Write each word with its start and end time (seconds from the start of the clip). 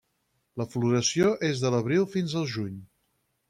La 0.61 0.65
floració 0.75 1.29
és 1.51 1.63
de 1.67 1.73
l'Abril 1.77 2.11
fins 2.17 2.37
al 2.43 2.51
Juny. 2.57 2.85